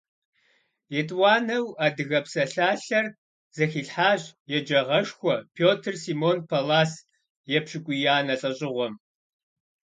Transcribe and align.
ЕтӀуанэу 0.99 1.65
адыгэ 1.85 2.19
псалъалъэр 2.25 3.07
зэхилъхьащ 3.55 4.21
еджагъэшхуэ 4.57 5.35
Пётр 5.55 5.93
Симон 6.03 6.37
Паллас 6.49 6.91
епщыкӀуиянэ 7.57 8.35
лӀэщӀыгъуэм. 8.39 8.93